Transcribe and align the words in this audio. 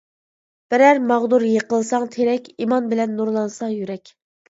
بېرەر 0.73 1.01
ماغدۇر 1.11 1.45
يىقىلساڭ 1.49 2.09
تىرەك، 2.17 2.51
ئىمان 2.57 2.91
بىلەن 2.97 3.17
نۇرلانسا 3.23 3.75
يۈرەك. 3.81 4.17